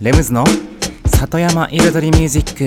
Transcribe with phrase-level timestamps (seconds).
[0.00, 0.44] レムズの
[1.06, 2.66] 里山彩りミュージッ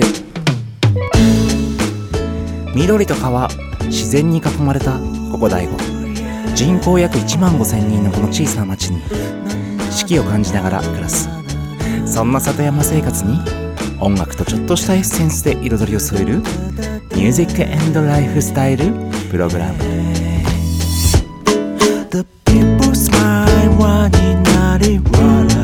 [2.74, 3.48] 緑と川
[3.84, 4.98] 自然に囲まれた
[5.30, 5.76] ここ大悟。
[6.54, 9.02] 人口約1万5千人のこの小さな町に
[9.90, 11.28] 四季を感じながら暮らす。
[12.06, 13.38] そんな里山生活に
[14.00, 16.38] 音楽とちょっとしたエッセンスで彩りを添える
[17.14, 18.86] 「ミュージックエンドライフスタイル」
[19.30, 19.74] プログラム。
[22.10, 25.57] The people smile 輪になり笑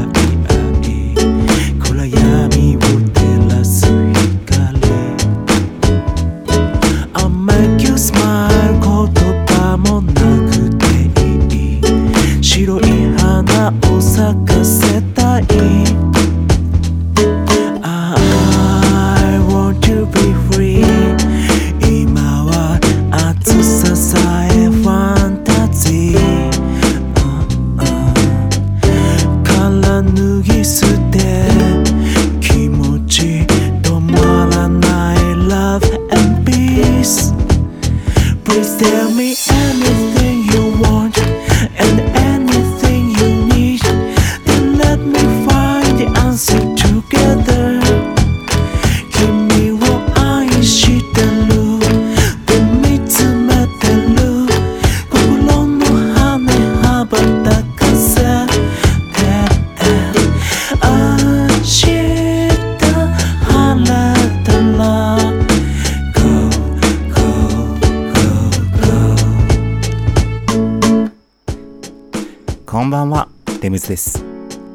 [73.64, 74.22] レムズです。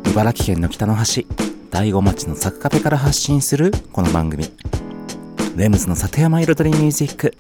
[0.08, 1.28] 茨城県の北の端
[1.70, 4.52] 大子町のサクカフェから発信するこの番組。
[5.56, 7.36] レムズの里山彩りミュージック。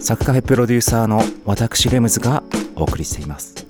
[0.00, 2.44] サクカフェプロデューサーの私レムズが
[2.76, 3.66] お送りしています。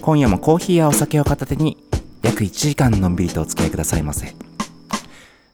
[0.00, 1.76] 今夜もコーヒーやお酒を片手に
[2.22, 4.34] 約1時間のんびりとお付き合いくださいませ。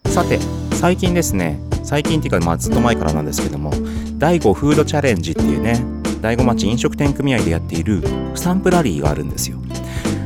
[0.06, 0.38] さて
[0.72, 1.60] 最近ですね。
[1.84, 3.74] 最近っていうかまあずっと前からなんですけども
[4.16, 5.84] 第5フードチャレンジっていうね
[6.22, 8.02] 大子町飲食店組合でやっている
[8.34, 9.58] スタンプラリーがあるんですよ。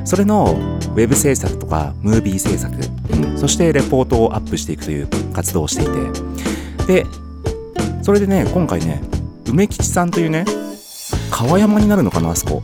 [0.04, 2.74] それのウェブ制作とかムービー制作、
[3.36, 5.86] そしてレポートをアップしていくという活動をしてい
[6.86, 7.02] て。
[7.02, 7.06] で
[8.02, 9.00] それでね今回ね
[9.48, 10.44] 梅吉さんというね
[11.30, 12.62] 川山になるのかなあそこ、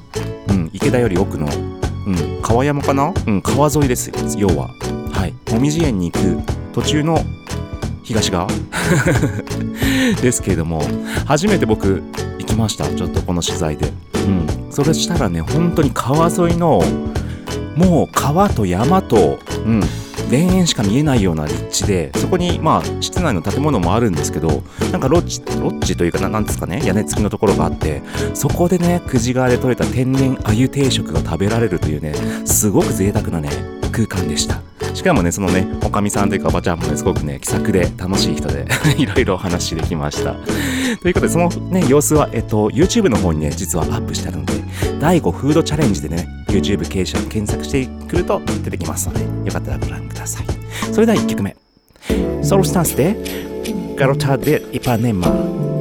[0.49, 4.69] うん、池田より奥の、うん、川山かな、うん、川沿いです要は。
[5.13, 5.33] はい。
[5.47, 7.19] 紅葉園に行く途中の
[8.03, 8.49] 東側。
[10.23, 10.83] ですけれども
[11.27, 12.03] 初めて僕
[12.39, 12.87] 行きました。
[12.89, 13.93] ちょっとこの取材で。
[14.15, 14.47] うん。
[14.71, 16.83] それしたらね本当に川沿いの
[17.79, 19.81] もう川と山と、うん、
[20.29, 28.03] 田園しか見えないような立地でそこにまあ室内の建物もあるんですけどなんかロッジロッジというかななんですかね屋根付きのところがあって
[28.35, 33.51] そこでね久慈川で採れた天然鮎定食が食べられるというねすごく贅沢なね
[33.93, 34.61] 空間でした。
[34.95, 38.67] しかもねそのねおかみさんというかおばちゃんもねすごくね気さくで楽しい人で
[38.99, 40.35] いろいろお話できました。
[41.03, 44.53] ということでそのね様子はえっと YouTube の方にね実はアップしてあるので
[45.01, 50.47] 第5フードチャレンジでね YouTube 経営者検索してくると出てきますのでよかったらご覧ください。
[50.93, 51.57] それでは1曲目。
[52.43, 53.17] ソロスタンスで
[53.97, 55.78] ガロタでイパネマ。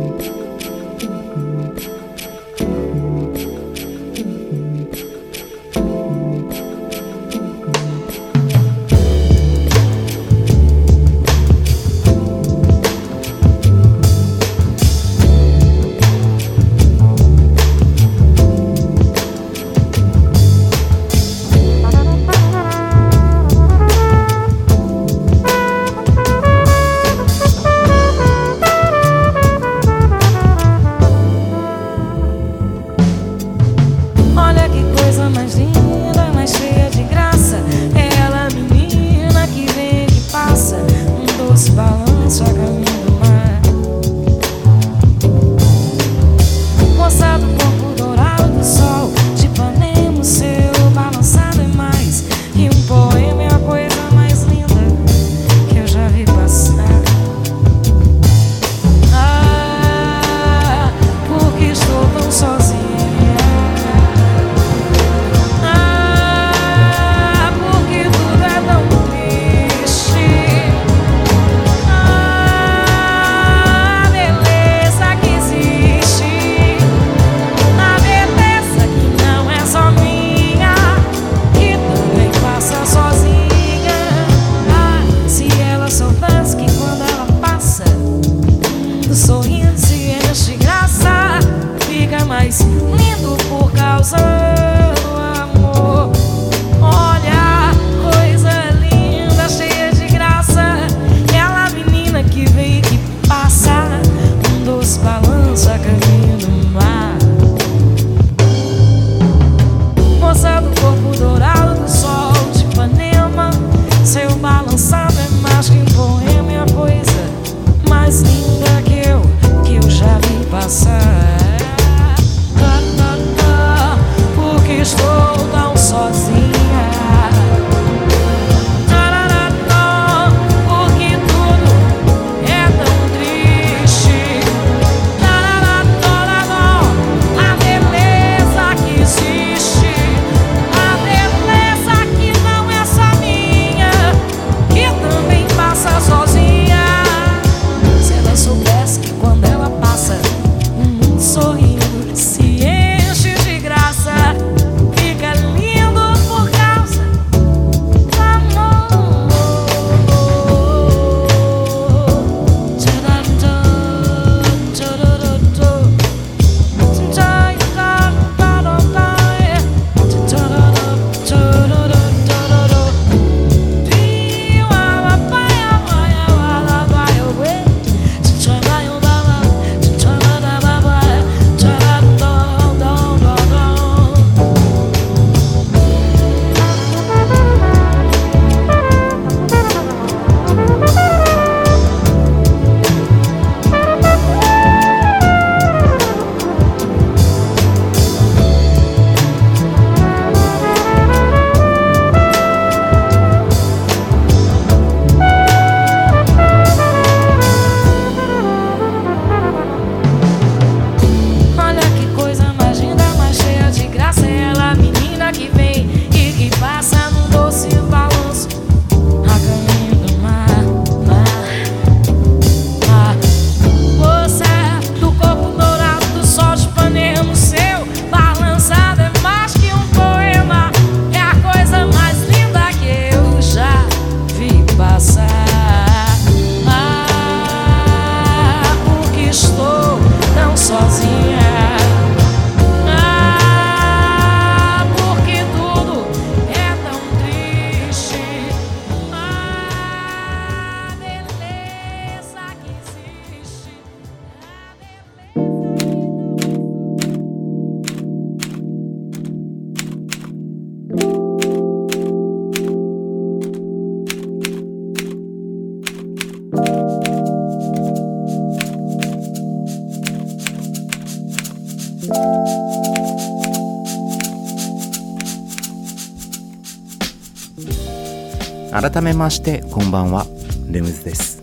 [278.89, 280.25] 改めましてこんばんは。
[280.69, 281.41] レムズです。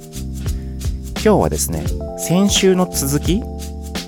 [1.17, 1.85] 今日はですね
[2.19, 3.43] 先週の続き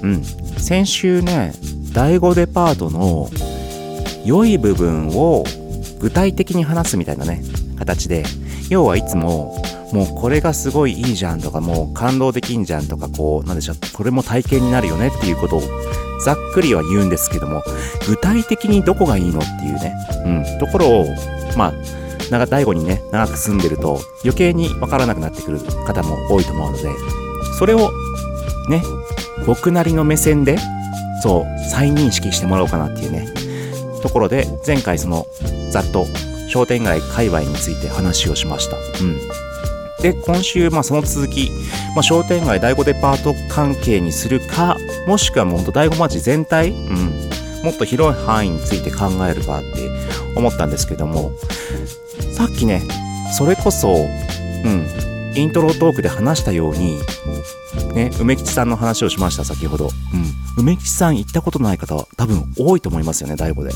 [0.03, 0.25] うん
[0.59, 1.53] 先週ね
[1.93, 3.29] 第5デパートの
[4.25, 5.45] 良い部分を
[6.01, 7.43] 具体的に話すみたいなね
[7.79, 8.25] 形で
[8.71, 9.63] 要はいつも
[9.93, 15.63] もうこれがすごいいいじゃんとかもう感動できんじゃんとかこうなんでしょうこれも体験になるよねっていうことを
[16.25, 17.63] ざっくりは言うんですけども
[18.09, 19.95] 具体的にどこがいいのっていうね、
[20.25, 21.07] うん、ところを
[21.55, 26.89] まあ長第5にね長く住んでると余計にわからなくなってくる方も多いと思うので
[27.59, 27.91] それを
[28.69, 28.83] ね
[29.47, 30.59] 僕なりの目線で
[31.23, 33.29] そう再認識してもらおうかなっていうね
[34.03, 35.27] ところで前回その
[35.71, 36.07] ざっと
[36.49, 38.77] 商店街界隈について話をしました。
[38.77, 39.19] うん。
[40.01, 41.51] で、今週、まあその続き、
[41.95, 46.97] まあ商店街第5デパート関係にするか、もしくはもうほんと第5町全体、うん。
[47.63, 49.67] もっと広い範囲について考えるかって
[50.37, 51.33] 思ったんですけども、
[52.37, 52.83] さっきね、
[53.35, 54.87] それこそ、うん、
[55.35, 56.99] イントロトークで話したように、
[57.95, 59.89] ね、梅吉さんの話をしました、先ほど。
[60.13, 60.17] う
[60.61, 60.63] ん。
[60.63, 63.71] 梅吉さん行ったことない方は多分多いと思いますよね、第5で。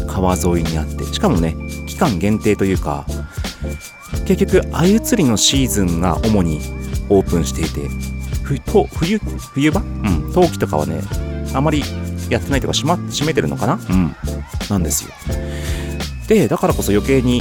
[0.00, 0.06] うん。
[0.06, 1.04] 川沿いにあって。
[1.06, 3.06] しかもね、期間限定というか、
[4.26, 6.60] 結局、鮎釣りのシーズンが主に
[7.08, 7.88] オープンしていて、
[8.42, 9.18] ふと冬、
[9.54, 9.80] 冬場？
[9.80, 10.32] うん。
[10.34, 11.00] 冬季とかはね、
[11.54, 11.82] あまり
[12.28, 13.80] やってないとか、閉ま、閉めてるのかな？
[13.88, 14.14] うん。
[14.68, 15.10] なんですよ。
[16.28, 17.40] で、だからこそ余計に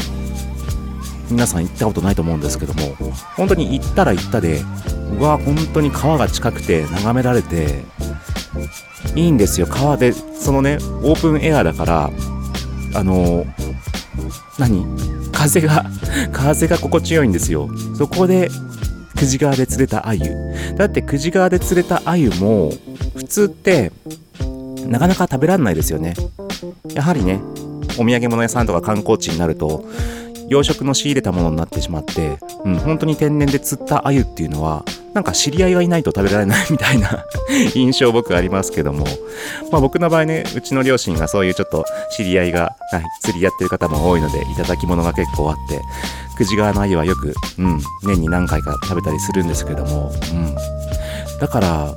[1.30, 2.96] 皆さん行ったことないと思うんですけども、
[3.36, 4.62] 本当に行ったら行ったで、
[5.20, 7.84] うわ、本当に川が近くて眺められて、
[9.16, 12.12] いいんですよ、川で、そのね、オープンエアだから、
[12.94, 13.46] あの、
[14.60, 14.86] 何
[15.32, 15.86] 風が、
[16.32, 17.70] 風が心地よいんですよ。
[17.98, 18.50] そこで、
[19.16, 20.20] 久慈川で釣れた鮎。
[20.78, 22.72] だって久慈川で釣れた鮎も、
[23.16, 23.92] 普通って、
[24.88, 26.14] なかなか食べられないですよね。
[26.94, 27.40] やはりね、
[27.98, 29.84] お土産物屋さんとか観光地になると、
[30.48, 34.84] 養殖の仕入れたものになってしまって、うん、本当に天然で釣った鮎っていうのは、
[35.14, 37.26] なんか知り合いがいないと食べられないみたいな
[37.74, 39.06] 印象僕ありますけども、
[39.72, 41.86] まあ僕の場合ね、うちの両親がそういうちょっと
[42.16, 45.82] 知り合いが、はい釣りやってる方も多いので、いただき物が結構あって、
[46.38, 50.56] 久慈川の鮎はよく、うん、年に何回か食べたりするんですけども、うん。
[51.40, 51.96] だから、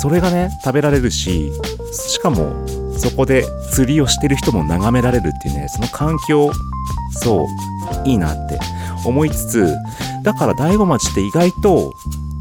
[0.00, 1.52] それがね、食べられるし、
[1.92, 2.52] しかも、
[2.98, 6.50] そこで釣りをしてる人も眺められるっていうね、その環境、
[7.12, 8.58] そう、いいなって
[9.04, 9.76] 思いつつ、
[10.22, 11.92] だから大子町って意外と、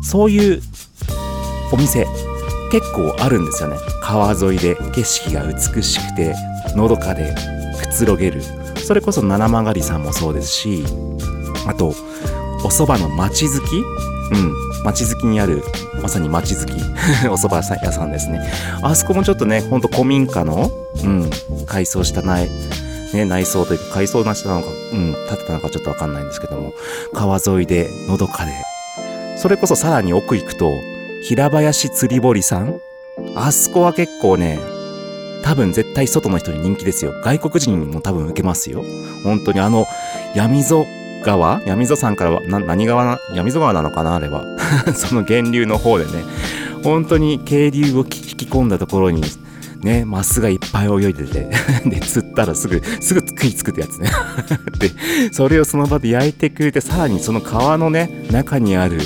[0.03, 0.61] そういう
[1.71, 2.07] お店、
[2.71, 3.77] 結構あるんですよね。
[4.01, 6.35] 川沿いで景色が美しくて、
[6.75, 7.33] のどかで
[7.79, 8.41] くつろげる。
[8.75, 10.83] それこそ七曲りさんもそうですし、
[11.67, 11.93] あと、
[12.63, 13.77] お蕎麦の町好き？
[14.31, 15.63] うん、町好きにある、
[16.07, 16.71] まさに町好き、
[17.27, 18.39] お蕎麦屋さんですね。
[18.81, 20.71] あそこもちょっとね、ほんと古民家の、
[21.03, 21.29] うん、
[21.65, 22.49] 改装した内、
[23.13, 26.71] ね、内装というか、改装なしたのか、うん、建てたのかちょっとわかんないんですけども、
[27.13, 28.53] 川沿いで、のどかで、
[29.35, 30.71] それこそさらに奥行くと、
[31.23, 32.79] 平林釣り堀さん？
[33.35, 34.59] あそこは結構ね、
[35.43, 37.11] 多分絶対外の人に人気ですよ。
[37.21, 38.81] 外国人にも多分受けますよ。
[39.25, 39.87] 本当にあの、
[40.35, 40.85] 闇溝
[41.27, 44.15] 川闇溝山からは、な、何川な、闇溝川なのかな？
[44.15, 44.46] あれは。
[44.96, 46.12] その源流の方でね、
[46.84, 49.22] 本当に渓流を引き込んだところに、
[49.81, 51.50] ね、マスがいっぱい泳いでて、
[51.86, 54.10] で、釣ったらすぐ、すぐ食いつくってやつね。
[54.79, 54.91] で、
[55.34, 59.00] それをその場で焼いてくれて、さらにその川のね、中にある、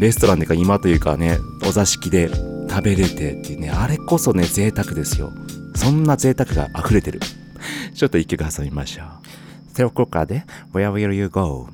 [0.00, 2.30] レストランというか今というかね、お座敷で
[2.68, 5.32] 食べれてっていうね、あれこそね、贅沢ですよ。
[5.76, 7.20] そんな贅沢が溢れてる。
[7.94, 9.21] ちょっと一曲挟みましょう。
[9.72, 11.68] セオコカで Where will you go?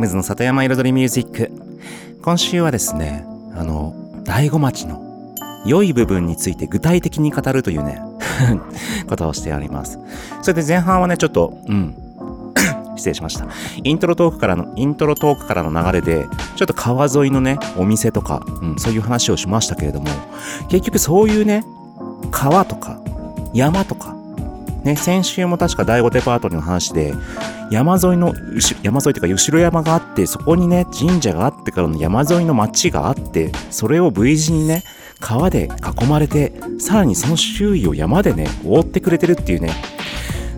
[0.00, 1.52] ムズの里山彩りミュージック。
[2.22, 5.34] 今週はですねあの醍醐町の
[5.66, 8.00] 良い部分について具体的に語るというね
[9.08, 9.98] ことをしております。
[10.40, 11.94] それで前半はねちょっとうん
[12.96, 13.46] 失礼しました。
[13.84, 16.26] イントロトークからのイントロトークからの流れで
[16.56, 20.08] ちょっと川沿いのねお店とか、うん、そういう話をしましたけれども
[20.68, 21.62] 結局そういうね
[22.30, 22.98] 川とか
[23.52, 24.16] 山とか
[24.84, 27.14] ね、先週も確か第5デパートリーの話で、
[27.70, 28.34] 山沿いの、
[28.82, 34.82] 山沿いというか後ろ山があって、そこにね、神社があってからの山沿いの町があって、それを V 字にね、
[35.20, 35.68] 川で
[36.00, 39.72] 囲まれて、さらにその周囲を山でね、覆ってくれてるっていうね、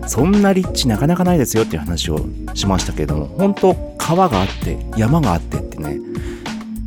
[0.07, 2.19] そんな立地なかなかないですよっていう話を
[2.55, 5.99] しましたけれども、本当川があって、山があってってね、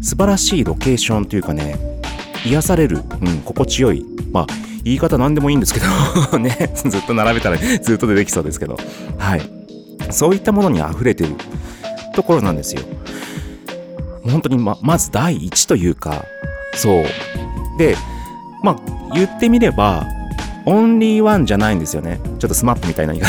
[0.02, 1.76] 素晴らしいロケーションというかね、
[2.44, 4.46] 癒される、うん、心地よい、まあ、
[4.84, 8.78] 言い方何でもいいんですけどね、 ずっと並べたらずっと出てきそうですけど、
[9.18, 9.55] はい。
[10.10, 11.30] そういったものに溢れてる
[12.14, 12.82] ところなんですよ。
[14.24, 16.24] 本当にま、まず第一というか、
[16.74, 17.04] そう。
[17.78, 17.96] で、
[18.62, 18.76] まあ、
[19.14, 20.06] 言ってみれば、
[20.64, 22.20] オンリーワンじゃないんですよね。
[22.40, 23.22] ちょっと SMAP みたいな言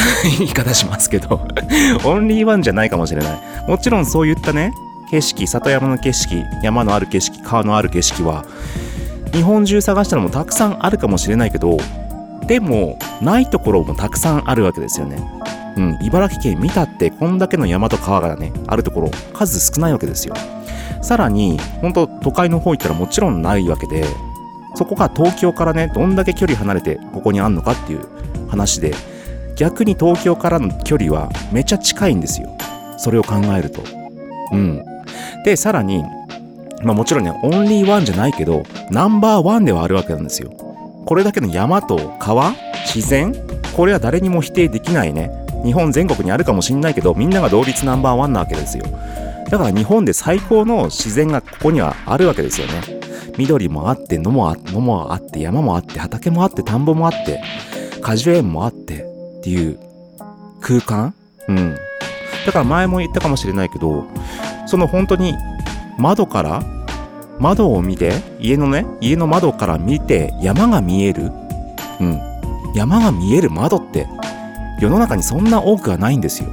[0.48, 1.48] い方しますけど
[2.04, 3.40] オンリーワンじゃないかもしれない。
[3.68, 4.74] もちろんそういったね、
[5.12, 8.44] 景色、里山の景色、山のある景色、川のある景色は、
[9.32, 11.78] 日本中探したらもたくさんあるかもしれないけど
[12.48, 15.18] でもないところもたくさんあるわけですよね。
[15.78, 20.36] うん、茨城県見たってこんだけの山と川がねあるところ数少ないわけですよ。
[21.02, 24.04] さらに本当都会の方行ったらもちろんないわけで
[24.76, 28.08] そこが東京からねどんだけ距離離れてここにあんのかっていう
[28.50, 28.94] 話で
[29.56, 32.50] 逆に東京からの距離はめちゃ近いんですよ。
[32.98, 33.82] それを考えると。
[34.52, 34.84] うん。
[35.44, 36.04] で、さらに
[36.84, 40.52] まあもちろんね、オンリーワンじゃないけど、ナンバーワンではあるわけなんですよ。
[41.06, 42.54] これだけの山と川、
[42.86, 43.34] 自然、
[43.76, 45.32] これは誰にも否定できないね。
[45.64, 48.86] 日本全国にあるかもしんないけど、みんなが同率ナンバーワンなわけですよ。
[49.50, 52.82] だから日本で最高の自然がここにはあるわけですよね。
[53.38, 57.42] 緑もあって、野もあ野もあって、山もあって、畑もあって、田んぼもあって、
[58.02, 59.04] 果樹園もあって
[59.40, 59.80] っていう
[60.60, 61.14] 空間？
[61.48, 61.76] うん。
[62.46, 64.06] だから前も言ったかもしれないけど、
[64.66, 65.34] その本当に
[65.98, 66.64] 窓から
[67.40, 71.32] 窓を見て家のね家の窓から見て山が見える？
[72.02, 72.22] うん
[72.76, 74.08] 山が見える窓って
[74.80, 76.50] 世の中にそんな多くはないんですよ。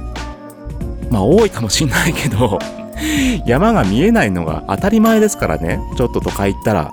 [1.09, 2.59] まあ多いかもしんないけど
[3.45, 5.79] 山が見えないのが当たり前ですからね。
[5.95, 6.91] ちょっと都会行ったら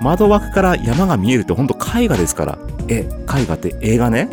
[0.00, 2.58] 窓枠から山が見えるってほんと絵画ですから。
[2.88, 4.28] え絵画って映画ね。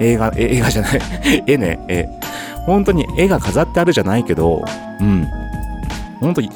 [0.00, 1.00] 映画映画じゃない。
[1.46, 2.08] 絵ねえ
[2.66, 4.64] 本当に絵が飾ってあるじゃないけど
[5.00, 5.26] うん。
[6.20, 6.50] 本当に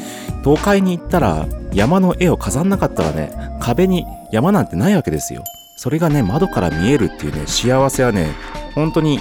[0.44, 5.44] 東海に行ったら山の絵を飾んなかったらね、壁に山なんてないわけですよ。
[5.76, 8.28] それがね、窓から見えるっていうね、幸せはね、
[8.76, 9.18] 本当に、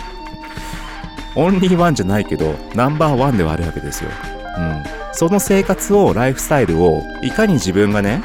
[1.34, 4.12] オンリーワンじゃないけど、ナンバーワンではあるわけですよ。
[4.58, 4.84] うん。
[5.14, 8.22] その生活を、ライフスタイルを、いかに自分がね、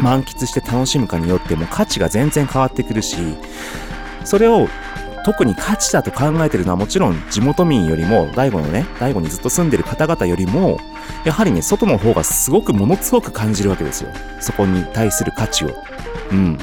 [0.00, 3.16] 満喫して楽しむかによっても価値が全然変わってくるし、
[4.24, 4.68] それを
[5.24, 10.80] 特に価値だと考えてるのはもちろん地元民よりも、大悟のね、大悟にずっと住んでる方々よりも、
[11.24, 14.10] やはりね、外の方がすごくものすごく感じるわけですよ。
[14.40, 15.74] そこに対する価値を。
[16.30, 16.58] うん。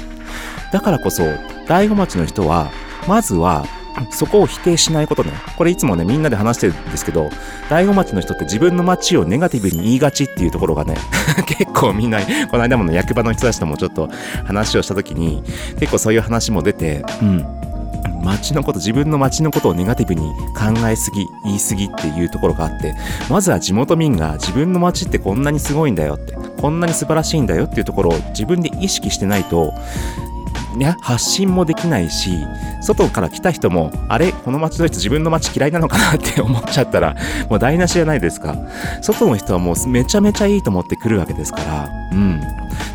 [0.71, 1.23] だからこそ、
[1.67, 2.71] 大子町の人は、
[3.07, 3.65] まずは、
[4.11, 5.31] そこを否定しないことね。
[5.57, 7.29] これいつもね、みんなで話してるんですけど、
[7.69, 10.95] 大子町の人って自分の町をネガティブに言いがちっていうところがね、
[11.47, 14.09] 結構みんな、この間もね、役場の人たちともちょっと
[14.45, 15.43] 話をした時に、
[15.79, 17.45] 結構そういう話も出て、うん。
[18.23, 20.21] 街のこと、自分の街のことをネガティブに
[20.57, 22.95] 考えすぎ、言いすぎっていうところがあって、
[23.29, 29.73] まずは地元民が自分の街ってこんなにすごいんだよって、こんなに素晴らしいんだよっていうところを自分で意識してないと、
[30.77, 32.45] ね、発信もできないし、
[32.81, 37.15] 外から来た人も、あれこの街の人自分の街嫌いなのかなって思っちゃったら、
[37.49, 38.55] もう台無しじゃないですか。
[39.01, 42.41] 外の人はもうめちゃめちゃいいと思って来るわけですから、うん。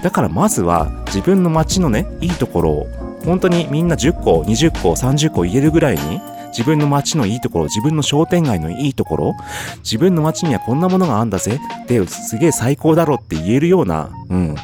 [0.02, 2.86] だからまずは自分の街のね、いいところを
[3.24, 6.20] 本当にみんな10個、20個、30個言えるぐらいに、
[6.60, 9.36] 自分の街のいいところ、自分の商店街のいいところ、
[9.78, 14.54] 自分の街にはこんなものがあんだぜ、で、すげえ最高だろって言えるような、うん。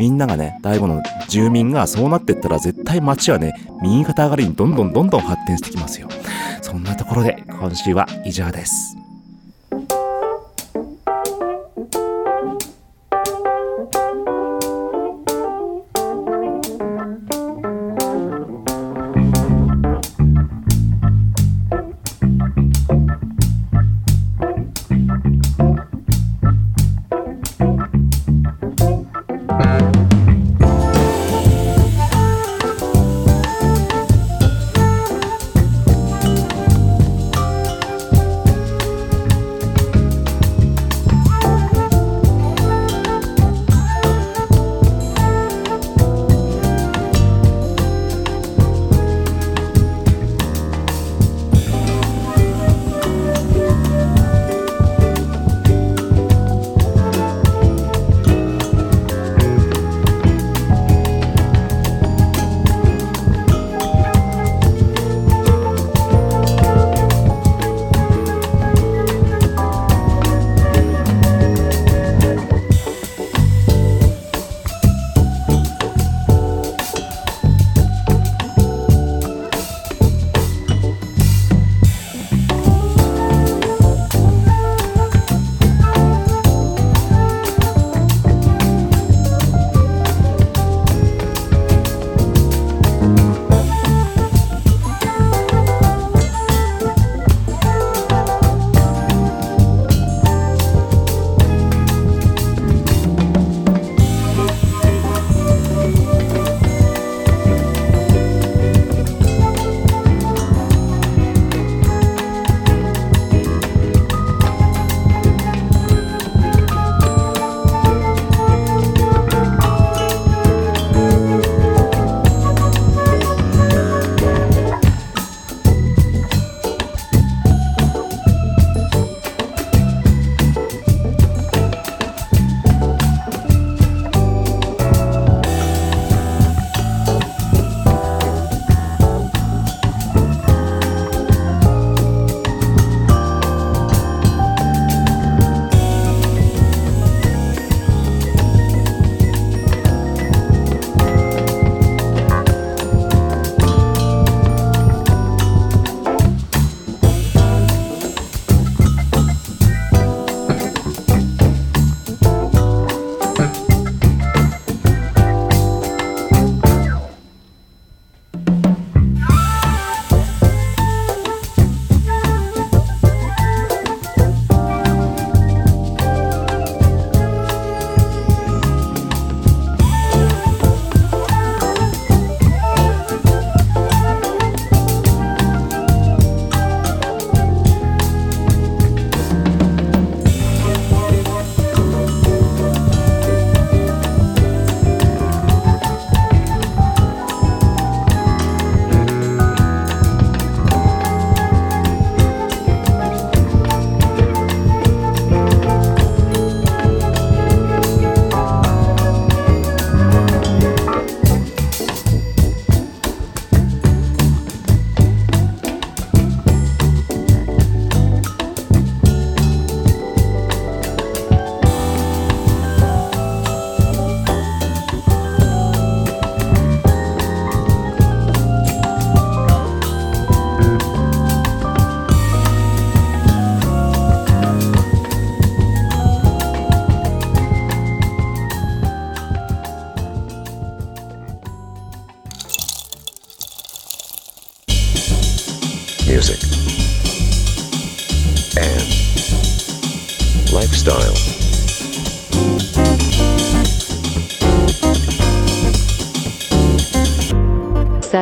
[0.00, 6.08] みんながね、大悟の住民がそうなってったら絶対街はね、右肩上がりにどんどんどんどん発展してきますよ。
[6.60, 9.03] そんなところで、今週は以上です。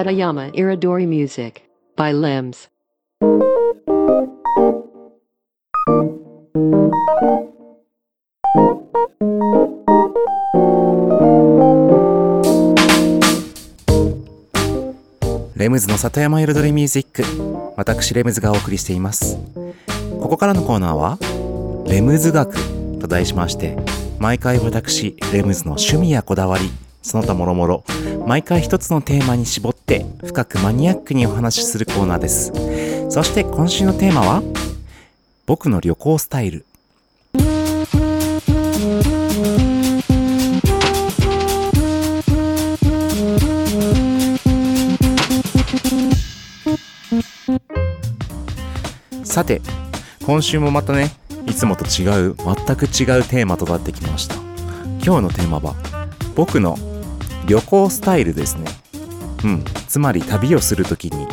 [0.02, 1.62] Satayama Iridori Music
[1.96, 2.68] by Limbs.
[15.54, 17.22] レムズの里山彩りミュージック
[17.76, 19.38] 私レムズがお送りしています
[20.20, 21.18] ここからのコーナーは
[21.86, 22.56] レムズ学
[22.98, 23.76] と題しまして
[24.18, 26.64] 毎回私レムズの趣味やこだわり
[27.02, 27.84] その他もろもろ
[28.26, 32.52] 毎回一つのテーマに絞って深くマニアックにお話しするコーナーです。
[33.10, 34.42] そして今週のテーマは
[35.44, 36.64] 僕の旅行スタイル。
[49.24, 49.60] さて
[50.24, 51.10] 今週もまたね
[51.46, 54.36] いつもと違う全く違うテーマとなってきました。
[55.04, 55.74] 今日のテーマは
[56.34, 56.78] 僕の
[57.46, 58.70] 旅行スタイルですね。
[59.44, 59.64] うん。
[59.88, 61.26] つまり旅をするときに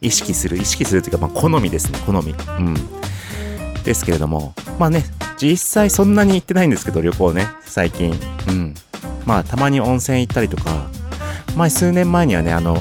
[0.00, 1.98] 意識する意識するというか、まあ、好みですね。
[2.06, 2.32] 好み。
[2.32, 2.74] うん。
[3.84, 5.04] ですけれどもまあね
[5.36, 7.48] 実際そんなに行ってないんですけど旅行ね。
[7.62, 8.14] 最近。
[8.48, 8.74] うん。
[9.26, 10.88] まあたまに温泉行ったりとか
[11.56, 12.78] 前数年前にはねあの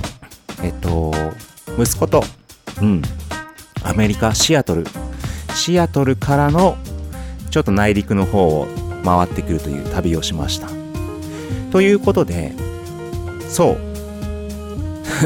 [0.61, 1.13] えっと
[1.79, 2.23] 息子と
[2.81, 3.01] うん。
[3.83, 4.85] アメリカシアトル。
[5.55, 6.77] シアトルからの
[7.51, 8.67] ちょっと内陸の方を
[9.05, 10.82] 回ってくるという旅をしました
[11.73, 12.53] ということで
[13.49, 13.77] そう。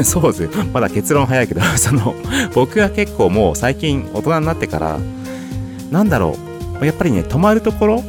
[0.02, 0.58] そうです。
[0.72, 2.14] まだ結論早いけど その
[2.54, 4.98] 僕が結構もう最近大人になってから
[5.90, 6.38] なんだろ
[6.80, 6.86] う。
[6.86, 8.04] やっぱりね泊まるところ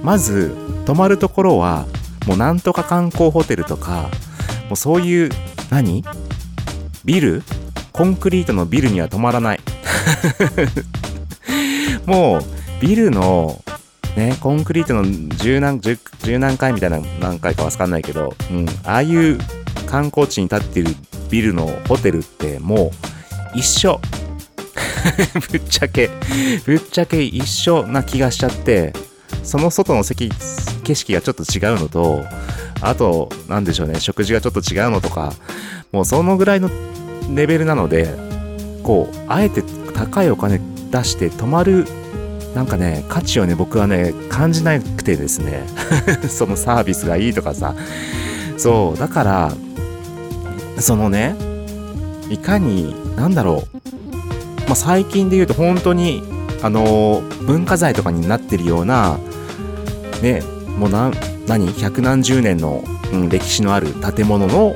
[0.00, 1.86] まず泊まるところは
[2.26, 4.10] もうなんとか観光ホテルとか
[4.68, 5.30] もうそういう
[5.70, 6.04] 何？
[7.04, 7.42] ビル？
[7.90, 9.60] コンクリートのビルには泊まらない。
[12.06, 12.42] もう
[12.80, 13.60] ビルの
[14.16, 15.04] ねコンクリートの
[15.36, 19.38] 十何十十何階みたいな何回かわかんないけど、うん、ああいう
[19.86, 20.88] 観光地に建ってる
[21.30, 22.92] ビルのホテルっても
[23.54, 24.00] う一緒。
[25.50, 26.10] ぶっちゃけ
[26.64, 28.92] ぶっちゃけ一緒な気がしちゃって
[29.42, 30.30] その外の席
[30.84, 32.24] 景色がちょっと違うのと
[32.80, 35.32] あとなんでしょうね食事がちょっと違うのとか
[35.90, 36.70] もうそのぐらいの
[37.34, 38.14] レベルなので
[38.82, 39.62] こうあえて
[39.94, 41.86] 高いお金出して泊まる
[42.54, 45.64] なんかね価値をね僕はね感じなくてですね。
[46.28, 47.74] そのサービスがいいとかさ。
[48.56, 49.52] そうだから
[50.78, 51.34] そのね
[52.28, 53.78] いかになんだろう、
[54.66, 56.22] まあ、最近で言うと本当に
[56.62, 59.18] あの文化財とかになってるような
[60.22, 60.42] ね
[60.78, 61.12] もう何
[61.46, 61.72] 何？
[61.72, 64.74] 百何十年の、うん、歴史のある建物の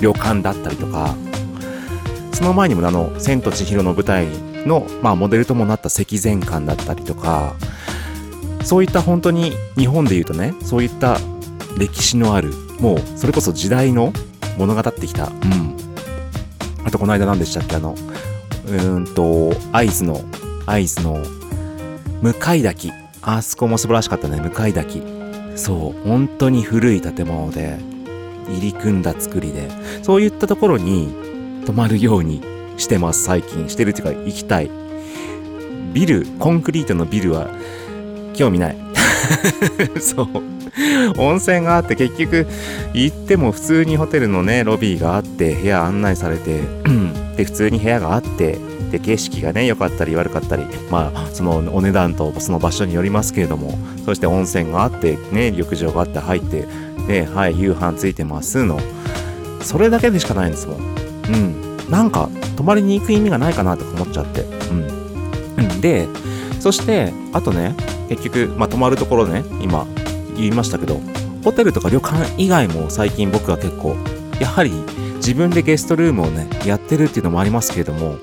[0.00, 1.14] 旅館だったりとか。
[2.38, 4.28] その前にもあの「千と千尋の舞台
[4.66, 7.54] の」まあ、モデルともなった石前館だったりとか
[8.64, 11.18] そういった本当に日本でいうとねそういった
[11.76, 14.12] 歴史のあるもうそれこそ時代の
[14.56, 15.76] 物語ってきたうん。
[16.84, 17.94] あとこの間何でしたっけあの
[18.66, 20.22] うんと会津の
[20.66, 21.22] 会津の
[22.22, 22.92] 向井滝。
[23.22, 25.02] あそこも素晴らしかったね向井滝。
[25.54, 27.78] そう本当に古い建物で
[28.48, 29.68] 入り組んだ作りで
[30.02, 31.12] そういったところに
[31.66, 32.40] 泊まるように
[32.78, 33.24] してます。
[33.24, 34.70] 最近してるっていうか行きたい。
[35.92, 37.48] ビルコンクリートのビルは
[38.34, 38.76] 興味ない。
[40.00, 40.28] そう。
[41.18, 42.46] 温泉があって結局
[42.92, 46.60] 行っても普通にホテルのねロビーがあって部屋案内されて
[47.36, 48.58] で普通に部屋があって
[48.92, 56.66] で景色がね良かったり悪かったりまあそのお値段とその場所によりますけれどもそして温泉があってね浴場があって入って
[57.08, 58.78] ではい夕飯ついてますの。
[59.62, 60.78] それだけでしかないんですもん。
[60.78, 60.82] う
[61.36, 61.67] ん。
[61.90, 64.42] なんか泊まりに行く意味がないかなとか思っちゃって。
[64.42, 64.86] うん、
[65.58, 66.08] うん、で
[66.60, 67.74] そしてあとね
[68.08, 69.86] 結局まあ泊まるところね今
[70.36, 71.00] 言いましたけど
[71.44, 73.96] ホテルとか旅館以外も最近僕は結構
[74.40, 74.70] やはり
[75.16, 78.16] 自分でゲストルームをねやってるっていうのもありますけれども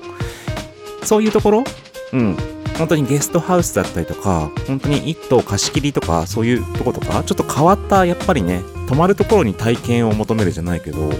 [1.02, 1.64] そういうところ
[2.12, 2.36] うん。
[2.78, 11.10] 本当にゲストハウスだったりとか本当に一棟貸し切りとかそういうとことかちょっと変わったやっぱりね泊まるところに体験を求めるじゃないけど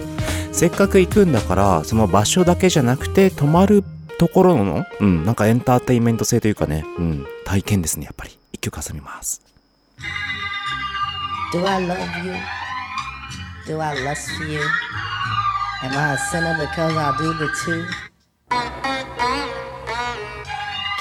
[0.52, 3.82] せっかく行くんだからその場所だけじゃなくて泊まる
[4.18, 9.42] ところのうんなんかエンターテインメント性というかねうん体験ですねやっぱり一曲挟みます
[11.52, 12.34] Do I love you?
[13.66, 14.60] Do I lust for you?
[15.84, 17.84] Am I a sinner because I do the two?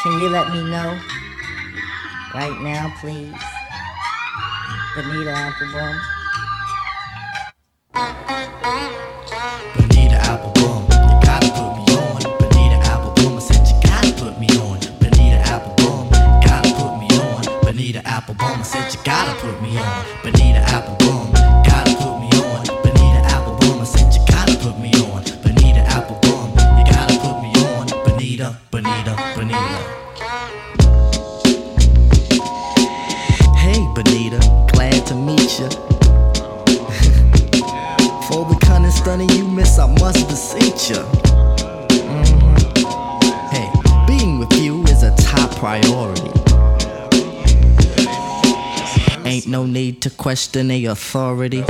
[0.04, 0.98] Can you let me know?
[2.34, 3.34] Right now, please.
[7.96, 8.12] Bonita
[10.28, 12.20] Apple you gotta put me on.
[12.40, 12.78] Bonita
[13.40, 14.80] said you gotta put me on.
[15.00, 15.40] Bonita
[16.44, 17.40] gotta put me on.
[17.64, 18.02] Bonita
[18.66, 20.06] said you gotta put me on.
[20.24, 20.60] Bonita
[21.64, 22.66] gotta put me on.
[22.84, 23.22] Bonita
[23.86, 25.24] said you gotta put me on.
[25.42, 25.86] Bonita
[26.78, 27.88] you gotta put me on.
[28.04, 29.16] Bonita, Bonita.
[39.16, 41.02] Honey, you miss, I must beseech ya.
[41.88, 42.76] Mm-hmm.
[43.56, 43.72] Hey,
[44.06, 46.32] being with you is a top priority.
[49.24, 51.64] Ain't no need to question the authority.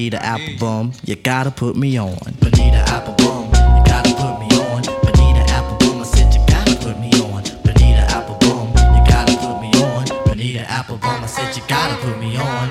[0.00, 2.16] Bonita Applebum, you gotta put me on.
[2.40, 4.80] Bonita Applebum, you gotta put me on.
[5.04, 7.42] Bonita Applebum, I said you gotta put me on.
[7.62, 10.24] Bonita Applebum, you gotta put me on.
[10.24, 12.70] Bonita Applebum, I said you gotta put me on.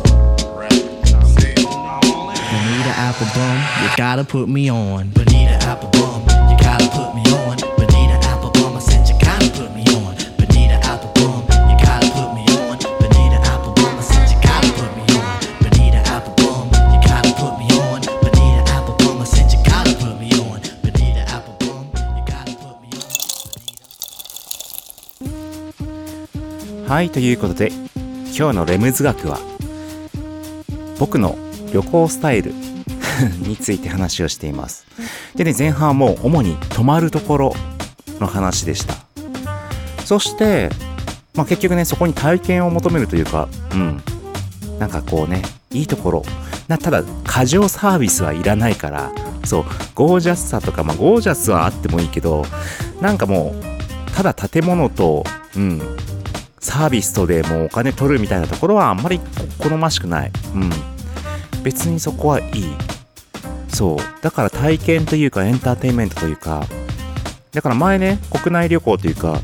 [3.11, 5.09] Applebum, you gotta put me on.
[5.09, 7.57] Bonita Applebum, you gotta put me on.
[7.75, 10.15] Bonita Applebum, I said you gotta put me on.
[10.39, 12.79] Bonita Applebum, you gotta put me on.
[13.03, 15.27] Bonita Applebum, I said you gotta put me on.
[15.59, 17.99] Bonita Applebum, you gotta put me on.
[18.23, 20.61] Bonita Applebum, I said you gotta put me on.
[20.81, 21.83] Bonita Applebum,
[22.15, 22.95] you gotta put me
[26.85, 26.87] on.
[26.87, 27.73] はい、ということで、
[28.33, 29.37] 今日のレムズ学は、
[30.97, 31.37] 僕の
[31.73, 32.53] 旅行スタイル
[33.39, 34.85] について話をしています。
[35.35, 37.55] でね、前半はもう主に泊まるところ
[38.19, 38.95] の話でした。
[40.05, 40.69] そして、
[41.33, 44.01] まあ結局ね、そこに体験を求めるというか、うん。
[44.79, 46.25] なんかこうね、いいところ。
[46.67, 49.11] なただ、過剰サービスはいらないから、
[49.45, 52.45] そう、ゴージャスさとか、まあゴージャスはあってもいいけど、
[53.01, 55.23] なんかもう、ただ建物と、
[55.55, 55.81] うん、
[56.59, 59.19] サービスとでもうお金取るみたいなところはあんまり
[59.59, 60.31] 好ましくない。
[60.55, 60.69] うん。
[61.63, 62.65] 別にそこはいい。
[63.73, 63.97] そう。
[64.21, 66.65] だから体験というかエンターテインメントというか、
[67.51, 69.39] だから前ね、国内旅行というか、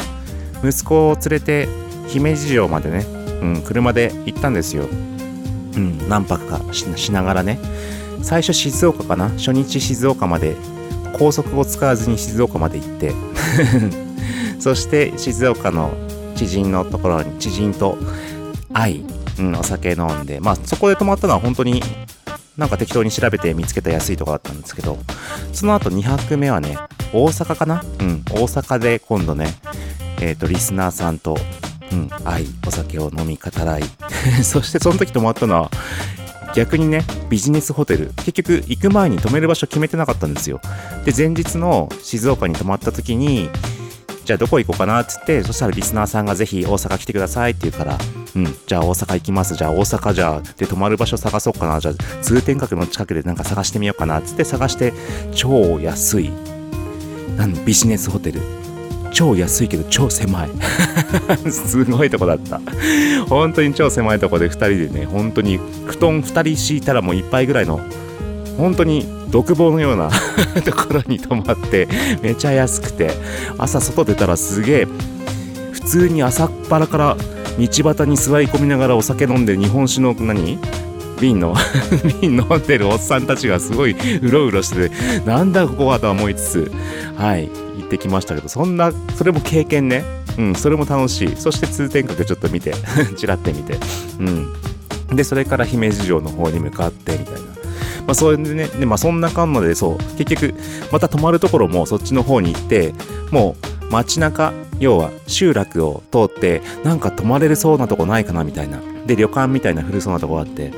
[0.64, 1.68] 息子を連れて
[2.08, 3.06] 姫路城までね、
[3.42, 4.84] うん、車で行ったんですよ。
[4.84, 7.60] うん、何泊かしながらね。
[8.24, 9.30] 最初静岡かな？
[9.30, 10.56] 初日静岡まで、
[11.18, 13.14] 高速を使わずに静岡まで行って、
[14.60, 15.92] そして静岡の
[16.36, 17.98] 知人のところに知人と
[18.74, 19.06] 会い、
[19.40, 21.82] うん、お酒飲んでまあそこで泊まったのは本当に
[22.58, 24.98] なんか適当に調べて見つけた安いとこだったんですけど
[25.54, 26.76] その後2泊目はね
[27.14, 27.84] 大阪かな？
[28.00, 29.48] うん大阪で今度ね
[30.20, 31.38] えっ、とリスナーさんと、
[31.92, 33.84] うん、会いお酒を飲み語らい。
[34.44, 35.72] そしてその時泊まったのは
[36.56, 38.12] 逆にねビジネスホテル。
[38.18, 40.60] 結局行く前に泊める場所決めてなかったんですよ。
[41.06, 43.50] で前日の静岡に泊まった時に
[44.28, 47.98] じゃあどこ行こうかなっつってそしたらリスナーさんがぜひ大阪来てくださいって言うから
[48.36, 49.56] うんじゃあ大阪行きます。
[49.56, 51.80] じゃあ大阪じゃあで泊まる場所探そうかな。
[51.80, 54.92] じゃあ通天閣の近くでなんか探してみようかなっつって探して
[55.34, 56.30] 超安い
[57.38, 58.42] なんビジネスホテル。
[59.14, 60.50] 超安いけど超狭い。
[61.50, 62.60] すごいとこだった。
[63.30, 67.80] 本当に超狭いとこで2人でね本当に布団2人敷いたらもういっぱいぐらいの
[68.58, 70.10] 本当に独房のような
[70.64, 71.88] ところに泊まって
[72.22, 73.12] めちゃ安くて
[73.58, 74.88] 朝外出たらすげえ
[75.72, 77.18] 普通に朝っぱらから
[77.60, 80.60] 道端に座り込みながらお酒飲んで日本酒の何？
[81.20, 81.56] 瓶の
[82.22, 86.72] 瓶飲んでるおっさんたちがすごいうろうろしててなんだここはとは思いつつ
[87.18, 90.04] はい行ってきましたけどそんなそれも経験ね。
[90.38, 91.34] うんそれも楽しい。
[91.36, 92.76] そして通天閣ちょっと見て
[93.16, 93.80] ちらって見て。
[94.20, 94.54] うん。
[95.16, 97.40] でそれから姫路城の方に向かってみたいな。
[98.08, 100.54] まあ、それでね、でまあ、そんなかんので、そう、結局、
[100.92, 102.94] また泊まるところもそっちの方に行って、
[103.32, 108.80] もう街中、要は集落を通って、なんか泊まれるそうなとこないかなみたいな。
[109.06, 110.72] で、旅館みたいな古そうなとこあって、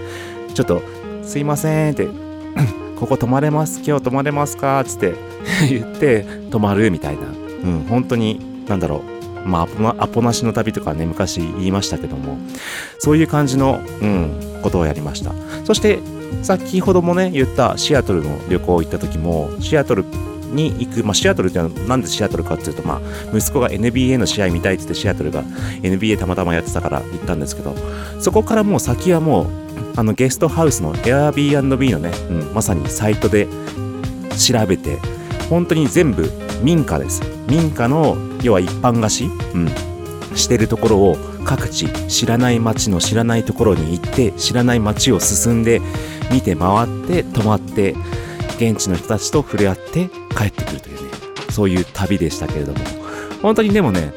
[0.53, 0.81] ちょっと、
[1.23, 2.07] すいませんって、
[2.99, 5.13] ここ泊まれます今日泊まれますかつって
[5.69, 7.27] 言って、泊まるみたいな。
[7.63, 9.18] うん、本当に、なんだろう。
[9.45, 12.37] まあ、アポなアポなしの旅とかね、昔言いましたけども、
[12.99, 15.33] そういう感じの、うん、ことをやりました。
[15.65, 15.99] そして、
[16.43, 20.05] 先ほどもね、言ったシアトルの旅行行った時も、シアトル
[20.51, 25.43] に行く、まあ、シアトルっていうのはなんでシアトルかっていうと、まあ、息子が NBA の試合見たいって言ってシアトルが
[25.81, 27.75] NBA たまたまやってたから行ったんですけど
[28.19, 29.47] そこからもう先はもう
[29.95, 33.47] あのゲストハウスの Airbnb のね、うん、まさにサイトで
[34.37, 34.97] 調べて
[35.49, 36.29] 本当に全部
[36.61, 37.21] 民家です。
[37.47, 39.67] 民家の要は一般貸し、うん、
[40.35, 45.81] してるところを各地知らない街の知らないところに行って知らない街を進んで
[46.31, 47.95] 見て回って泊まって
[48.57, 51.09] 現地の人たちと触れ合って帰ってくるというね。
[51.49, 52.79] そういう旅でしたけれども。
[53.41, 54.13] 本当にでもね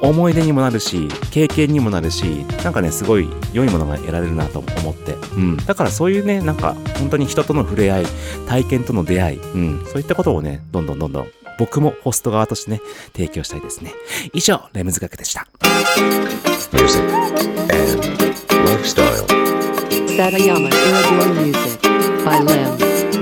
[0.00, 2.24] 思い出にもなるし経験にもなるし
[2.64, 8.06] なんかねすごい良いものが得られるなと思って、うん、だからそういうねなんか本当に人との触れ合い
[8.48, 12.80] 体験との出会い、うん、そういったことをねどんどんどんどん僕もホスト側としてね
[13.14, 13.94] 提供したいですね。
[14.32, 15.46] 以上レムズ学でした。
[16.72, 17.02] Music
[17.72, 17.96] and
[18.68, 19.26] lifestyle.
[20.16, 21.80] Satayama Iridori Music
[22.24, 23.15] by Limbs.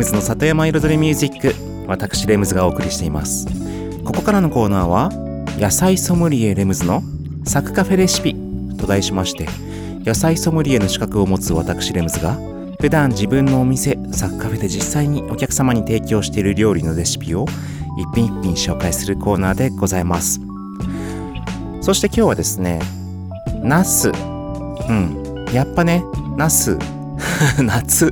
[0.00, 1.54] ムズの里山彩りミュージック
[1.86, 3.46] 私レムズがお送りしています。
[4.02, 5.10] ここからのコーナーは
[5.58, 7.02] 野菜ソムリエレムズの
[7.44, 8.34] サクカフェレシピ
[8.78, 9.46] と題しまして
[10.02, 12.38] 野菜ソムリエの資格を持つ私レムズが
[12.80, 17.44] 普段自分のお店サクカフェで実際にお客様に提供している料理のレシピを
[17.98, 20.40] 一品一品紹介するコーナーでございます。
[21.82, 22.80] そして今日はですね
[23.62, 24.08] ナス。
[24.08, 25.44] うん。
[25.52, 26.02] やっぱね
[26.38, 26.78] ナス。
[27.62, 28.10] 夏。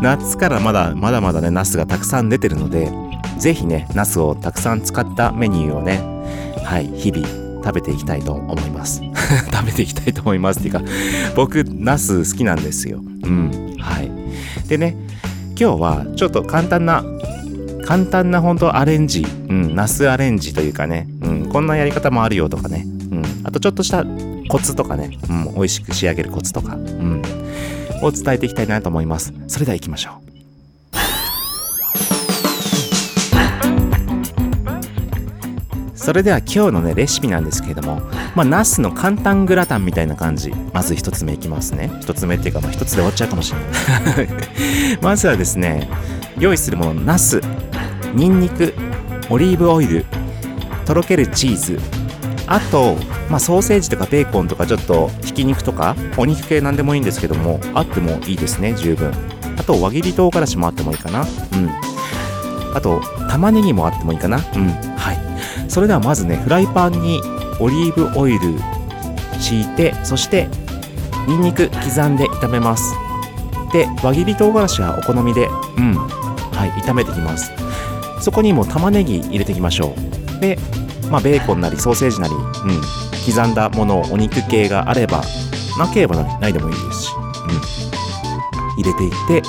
[0.00, 2.90] 夏からまだまだまだねナスがたくさん出てるので
[3.38, 5.98] ぜひねナスをたくさん使ったメニューをね
[6.64, 7.26] はい日々
[7.62, 9.02] 食べていきたいと思います。
[9.52, 10.82] 食べていきたいと思いますっていうか
[11.36, 13.00] 僕ナス好きなんですよ。
[13.24, 14.10] うんはい。
[14.68, 14.96] でね
[15.60, 17.04] 今日はちょっと簡単な
[17.84, 24.06] 簡単な本当アレンジ、うん、ナスアレンジというかね、うん、こんなやり方もあるよとかね、うん、あとちょっとした
[24.48, 27.22] コツとかね、うん、美味しく仕上げるコツとか、うん、
[28.02, 29.32] を伝えていきたいなと思います。
[29.48, 30.30] それでは行きましょう。
[35.94, 38.00] それでは今日のねレシピなんですけれども
[38.34, 40.50] まあナスの簡単グラタンみたいな感じ。
[40.72, 41.90] まず一つ目いきますね。
[42.00, 44.28] 一つ目っていうかまあ一つで終わっちゃうかもしれない。
[45.02, 45.88] まずはですね
[46.38, 47.40] 用意するものナス
[48.14, 48.74] ニンニク
[49.28, 50.06] オリーブオイル
[50.84, 51.78] とろけるチーズ
[52.50, 52.96] あと、
[53.30, 59.12] まあ、ソーセージとかベーコンとかちょっとひき肉とかお肉系なんでもいいんですけどもあってもいいですね十分。
[59.56, 61.20] あと輪切り唐辛子もあってもいいかな。
[61.20, 61.70] うん。
[62.74, 64.38] あと玉ねぎもあってもいいかな。
[64.38, 64.68] うん。
[64.96, 65.70] はい。
[65.70, 67.20] それではまずねフライパンに
[67.60, 68.40] オリーブオイル
[69.38, 70.48] 敷いてそして
[71.28, 72.92] ニンニク刻んで炒めます。
[73.72, 75.46] で輪切り唐辛子はお好みで
[75.76, 75.94] うん。
[75.94, 77.52] はい炒めていきます。
[78.20, 79.94] そこにも玉ねぎ入れていきましょ
[80.36, 80.40] う。
[80.40, 80.58] で
[81.10, 82.42] まあベーコンなりソーセージなり、うん、
[83.26, 85.22] 刻んだものお肉系があれば
[85.78, 89.42] なければないでもいいですし、うん、入れていって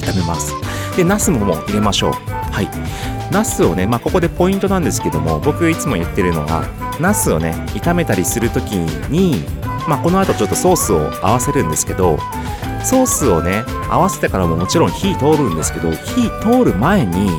[0.00, 0.54] 炒めます。
[0.96, 2.12] でナスももう入れましょう。
[2.52, 3.10] はい。
[3.30, 6.68] ナスをね、まあ、ここでポイントなんですけども僕いつも言ってるのが
[6.98, 8.72] ナスをね炒めたりする時
[9.08, 9.44] に、
[9.88, 12.18] まあ、この後ちょっとソースを合わせるんですけど
[12.84, 17.30] ソースをね合わせてからももちろん火通るんですけど火通る前に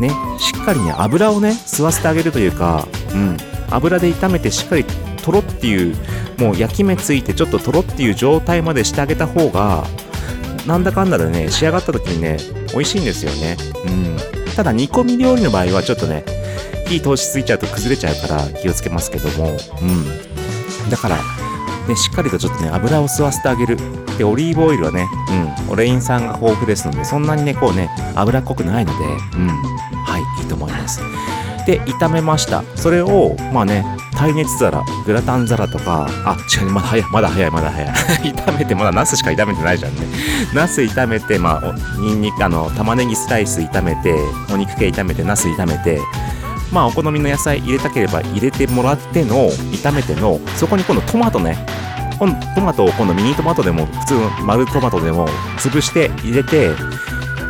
[0.00, 3.36] ねしっかりね油をね吸わせてあげるというか、うん、
[3.70, 4.84] 油で炒めてしっかり
[5.22, 5.96] とろっていう
[6.38, 9.84] もう焼き目ついてちょっととろっていう状態までしてあげた方が
[10.66, 12.38] なんだかんだでね仕上がった時にね
[12.72, 13.56] 美味しいんですよね。
[13.86, 14.16] うん。
[14.54, 16.24] ただ煮込み料理の場合はちょっとね
[16.86, 19.56] 火通しすぎちゃうと崩れちゃうから気をつけますけども。
[19.80, 20.90] うん。
[20.90, 21.18] だから
[21.88, 23.76] ね、しっかりとちょっとね、油を吸わせてあげる。
[24.18, 25.08] で、オリーブオイルはね、
[25.66, 29.04] うん、オレイン酸が豊富ですので、そんなにね、こうね、脂っこくないので、
[29.36, 31.00] うん、はい、いいと思います。
[31.66, 32.62] で、炒めました。
[32.76, 33.84] それを、まあね、
[34.16, 37.92] 耐熱皿、グラタン皿とか、あ、違う、まだ早い、まだ早い、まだ早い。
[38.32, 40.06] 炒めて、まだナスしか炒めてないじゃんね。
[40.54, 44.14] ナス炒めて、まあ、ニンニク、あの、玉ねぎスライス炒めて、
[44.50, 46.00] お肉系炒めて、ナス炒めて、
[46.72, 51.56] まあお好みの野菜入れたければ入れてもらっての炒めてのそこに今度トマトね。
[52.18, 56.70] トマトを今度ミニトマトでも普通の丸トマトでも潰して入れて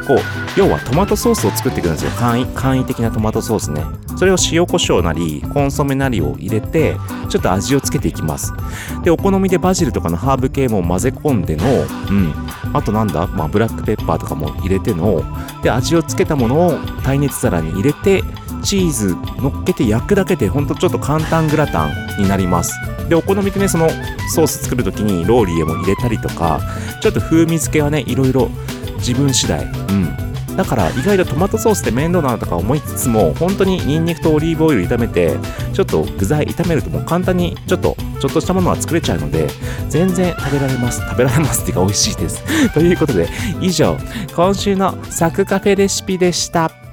[0.06, 0.18] こう
[0.56, 2.10] 要はトマトソースを作っていくんですよ。
[2.12, 3.84] 簡易簡易的なトマトソースね。
[4.16, 6.96] それを塩コショウなりコンソメなりを入れて
[7.28, 8.52] ちょっと味をつけていきます。
[9.02, 11.64] でお好みでバジルとかのハーブ系も混ぜ込んでの
[12.10, 12.32] うん。
[12.72, 15.22] あとなんだ、まあ、ブラックペッパーとかも入れての
[15.62, 18.22] で味をつけたものを耐熱皿に入れて
[18.62, 22.74] チーズ乗っけて焼くだけでほんとちょっと簡単グラタンになります。
[23.08, 23.88] でお好みでねその
[24.34, 26.60] ソース作る時にローリエも入れたりとか
[27.00, 28.50] ちょっと風味付けはねいろいろ
[28.98, 29.64] 自分次第。
[29.64, 30.26] うん。
[30.56, 35.36] だから意外とトマトソースって面倒なのとか思いつつも本当にニンニクとオリーブオイル炒めて
[35.74, 39.48] ちょっと具材炒めるともう簡単にちょっとちょっとしたものは作れちゃうので
[39.90, 41.02] 全然食べられます。
[41.02, 42.72] 食べられますっていうか美味しいです。
[42.72, 43.28] ということで
[43.60, 43.98] 以上
[44.34, 46.85] 今週のサクカフェレシピでした。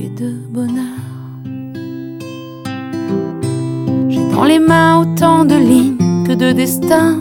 [0.00, 1.00] Et de bonheur.
[4.08, 7.20] J'ai dans les mains autant de lignes que de destins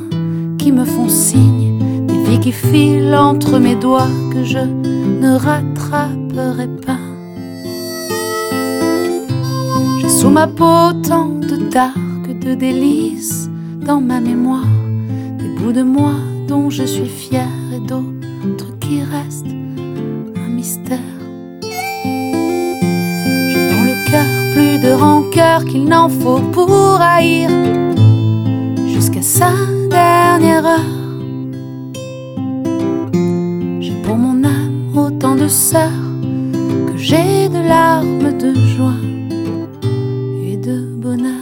[0.58, 6.68] qui me font signe, des vies qui filent entre mes doigts que je ne rattraperai
[6.86, 6.99] pas.
[9.99, 11.93] J'ai sous ma peau tant de dards
[12.26, 13.49] que de délices
[13.86, 14.68] dans ma mémoire,
[15.39, 16.14] des bouts de moi
[16.47, 19.51] dont je suis fière et d'autres qui restent
[24.82, 27.49] de rancœur qu'il n'en faut pour haïr
[28.88, 29.51] jusqu'à sa
[29.89, 30.91] dernière heure.
[33.79, 35.91] J'ai pour mon âme autant de de sœur
[36.88, 39.01] que j'ai de larmes de joie
[40.43, 41.41] et de bonheur.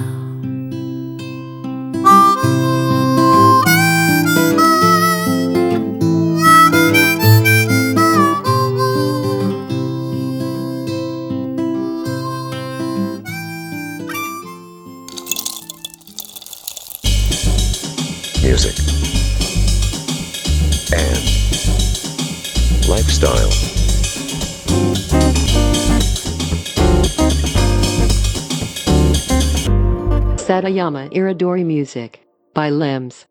[30.70, 32.22] Satayama Iridori Music
[32.54, 33.29] by Limbs.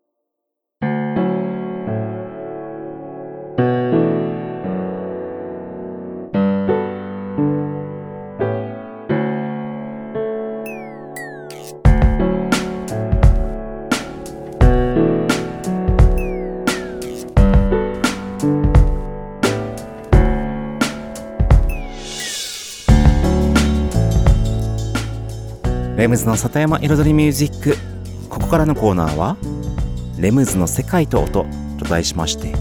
[25.99, 27.75] レムズの里山彩りミュージック。
[28.29, 29.35] ここからのコーナーは
[30.17, 31.45] 「レムズの世界と音」
[31.77, 32.53] と題しまして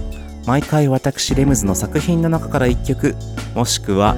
[0.45, 3.15] 毎回私レムズの作品の中から1曲
[3.55, 4.17] もしくは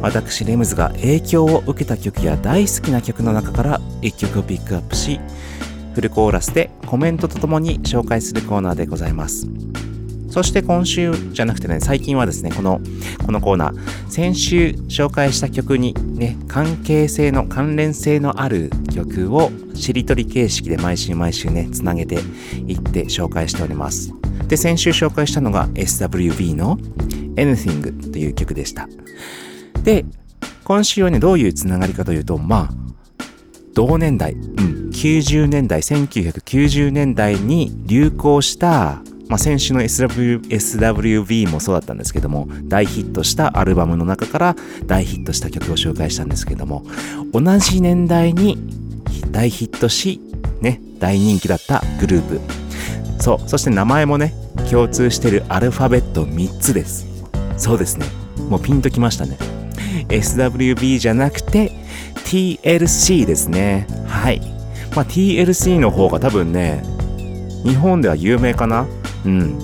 [0.00, 5.20] 私レムズが影響を受けた曲や大好きな曲の中から1曲をピックアップし
[5.94, 9.46] フルコーラスでコメントとともに紹介するコーナーでございます。
[10.32, 12.80] そして今週じゃなくてね、最近はですね、この、
[13.26, 22.14] このコーナー、先週紹介した曲にね、関係性の、関連性のある曲をしりとり形式で毎週毎週ね、つなげて
[22.66, 24.14] いって紹介しております。
[24.48, 26.78] で、先週紹介したのが SWB の
[27.36, 28.88] Anything という曲でした。
[29.84, 30.06] で、
[30.64, 32.74] 今週はね、どういうつながりかというと、まあ、
[33.74, 39.02] 同年代、うん、90年代、1990年代に流行した、
[39.32, 46.84] まあ、先週の SW SWB もそうだったんですけども、大ヒットしたアルバムの中から大ヒットした曲を紹介したんですけども、
[47.32, 48.58] 同じ年代に
[49.30, 50.20] 大ヒットし、
[50.60, 52.40] ね、大人気だったグループ。
[53.22, 54.34] そう、そして名前もね、
[54.70, 57.06] 共通してるアルファベット3つです。
[57.56, 58.04] そうですね。
[58.50, 59.38] もうピンときましたね。
[60.10, 61.72] SWB じゃなくて
[62.26, 63.86] TLC ですね。
[64.06, 64.42] はい。
[64.94, 66.82] まあ TLC の方が多分ね、
[67.64, 68.86] 日本では有名かな
[69.24, 69.58] うん。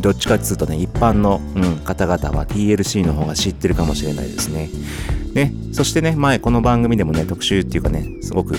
[0.00, 4.68] どっちかっつうとね、一般の、うん、方々は TLC の方が知ってるかもしれないですね。
[5.34, 8.54] ね、そしてね、前この番組でもね、特集っていうかね、すごく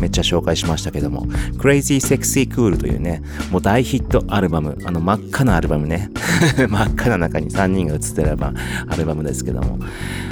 [0.00, 1.26] めっちゃ紹介しましたけども、
[1.58, 6.10] Crazy Sexy Cool というね、もう大ヒットアルバム、あの真っ赤なアルバムね、
[6.56, 8.52] 真っ赤な中に3人が写ってるア
[8.88, 9.78] アルバムですけども、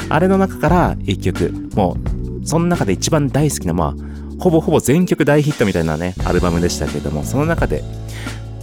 [0.08, 1.96] あれの中から1曲、も
[2.42, 3.94] う、その中で一番大好きな、まあ、
[4.38, 7.82] ほぼほぼ全曲大ヒットみたいなね、アルバムでしたけども、その中で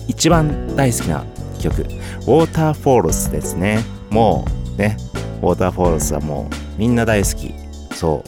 [0.07, 1.25] 一番大好きな
[1.59, 1.83] 曲、
[2.25, 3.83] Waterfalls ですね。
[4.09, 4.45] も
[4.75, 4.97] うね、
[5.41, 7.53] Waterfalls はもうみんな大好き。
[7.95, 8.23] そ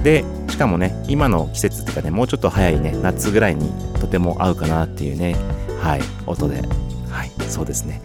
[0.00, 0.02] う。
[0.02, 5.36] で、しかもね、今の季節っていうかね、もうちょっと早いね、夏ぐらいにとても合うかなっていうね、
[5.80, 6.62] はい、音で。
[7.10, 8.02] はい、そうですね。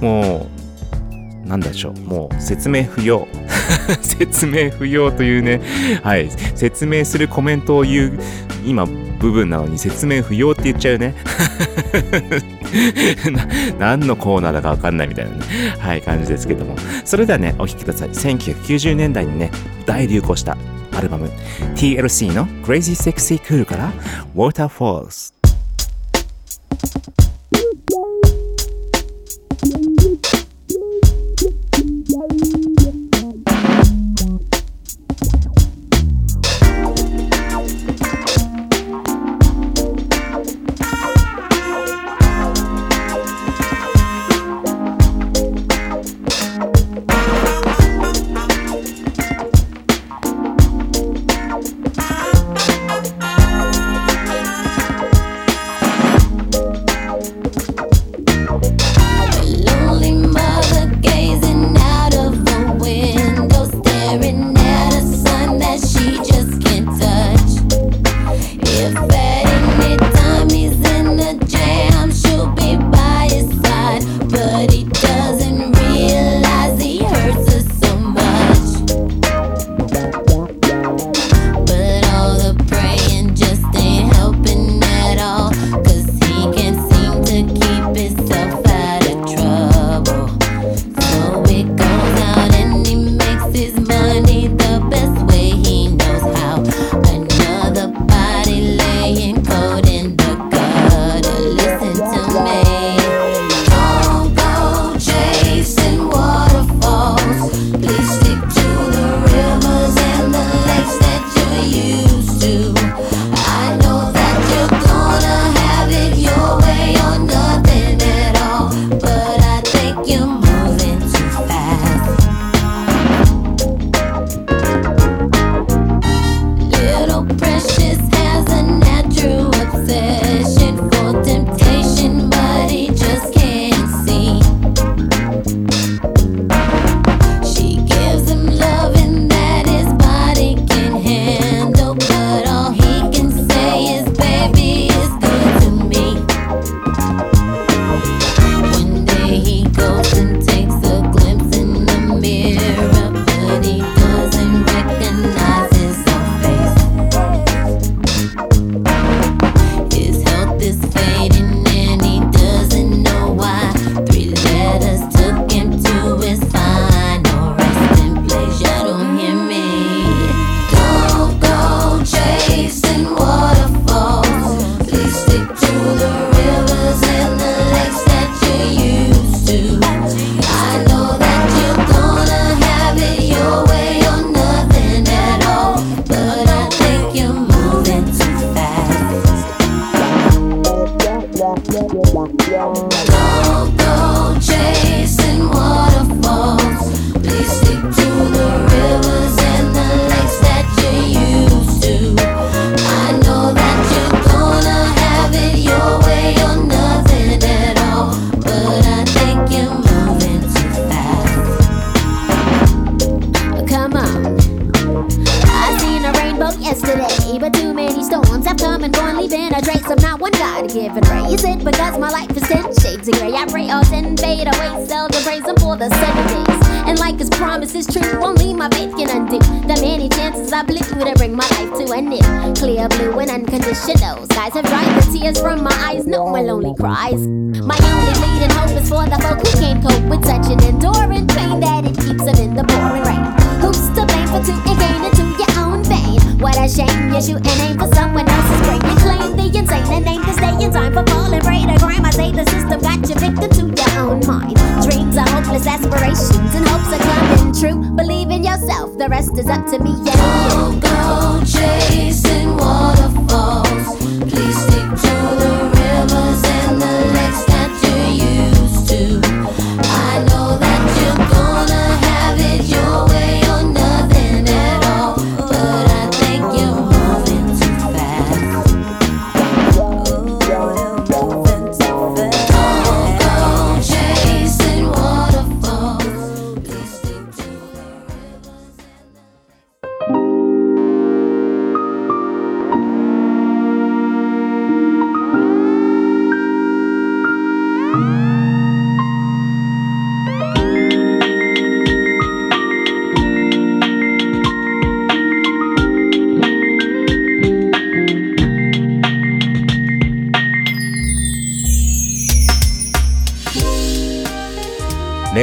[0.00, 0.46] も
[1.44, 3.26] う、なんでしょう、もう説明不要。
[4.02, 5.60] 説明不要というね、
[6.02, 8.18] はい、説明するコメントを言う、
[8.64, 8.86] 今、
[9.18, 11.14] 部分なのに説明不要って言っちゃうね。
[13.32, 13.46] な
[13.78, 15.38] 何のコーナーだかわかんないみたいなね、
[15.78, 16.76] はい、感じですけども。
[17.04, 18.08] それではね、お聴きください。
[18.10, 19.50] 1990年代にね、
[19.86, 20.56] 大流行した
[20.92, 21.30] アルバム、
[21.74, 23.92] TLC の Crazy Sexy Cool から
[24.34, 25.34] Waterfalls。「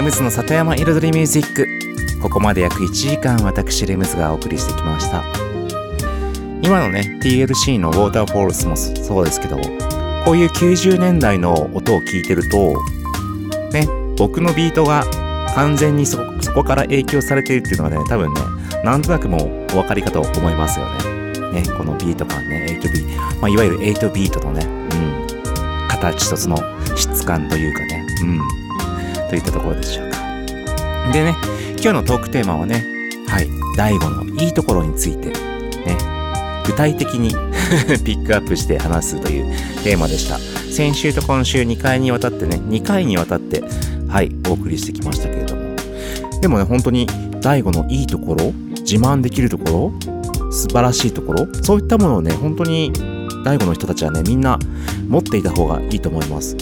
[0.07, 1.67] ムズの里山彩りミュージック。
[2.21, 5.21] ここまで約1時間私レムズがお送りしてきました。
[6.61, 9.57] 今のね TLC の Waterfalls もそうですけど
[10.23, 12.77] こういう90年代の音を聞いてると
[13.73, 13.85] ね
[14.17, 15.03] 僕のビートが
[15.53, 16.19] 完全にそ
[16.55, 18.41] こから影響されているっていうのがね多分ね
[18.85, 21.51] なんとなくもうお分かりかと思いますよね。
[21.51, 26.57] ねこのビート感ね8ビート、まあ、いわゆる8ビートのねうん形とその
[26.95, 28.66] 質感というかねうん。
[29.29, 30.17] といったところでしょうか。
[31.11, 31.35] でね、
[31.73, 32.85] 今日のトークテーマはね、
[33.27, 35.97] はい、大悟のいいところについて、ね、
[36.65, 37.29] 具体的に
[38.03, 39.53] ピックアップして話すという
[39.83, 40.37] テーマでした。
[40.71, 43.63] 先週と今週2回にわたってね、2回にわたって、
[44.07, 45.75] はい、お送りしてきましたけれども。
[46.41, 47.07] でもね、本当に
[47.41, 52.91] 大悟のいいところ、自慢できるところ、素晴らしいところ、そういったものをね、本当に
[53.43, 54.59] 大悟の人たちはね、みんな
[55.07, 56.55] 持っていた方がいいと思います。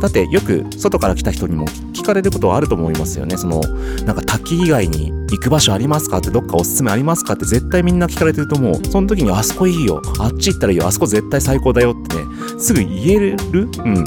[0.00, 1.66] だってよく外から来た人にも
[2.02, 3.36] 聞かれることはあると思いますよね。
[3.36, 3.60] その、
[4.04, 8.84] なんか滝以外に行く場所ありますかってどっかおすすめありますかって絶対みんな聞かれてると思う。
[8.86, 10.02] その時にあそこいいよ。
[10.18, 10.86] あっち行ったらいいよ。
[10.86, 12.24] あそこ絶対最高だよってね、
[12.58, 13.36] すぐ言える
[13.84, 14.04] うん。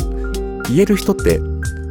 [0.69, 1.39] 言える人って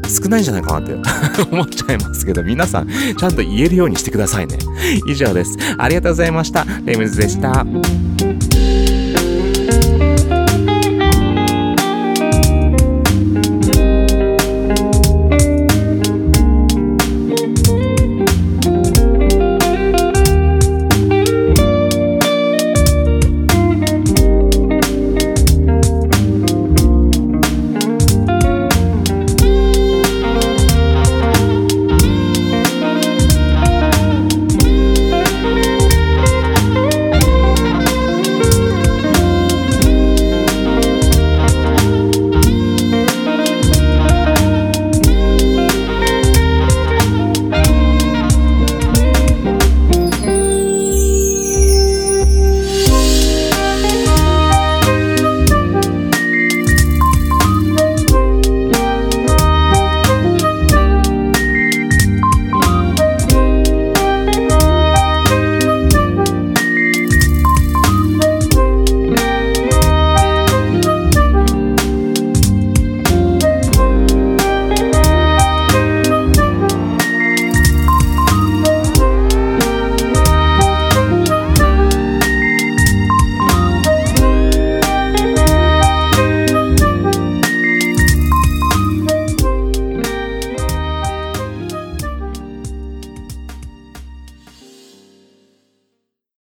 [0.09, 0.94] 少ないんじゃないかなって
[1.50, 4.59] 思っちゃいますけど、皆さんちゃんと言えるようにしてくださいね。
[5.07, 5.57] 以上です。
[5.78, 6.66] ありがとうございました。
[6.84, 7.64] レムズでした。